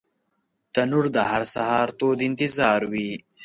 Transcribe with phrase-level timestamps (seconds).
[0.73, 3.11] تنور د هر سهار تود انتظار وي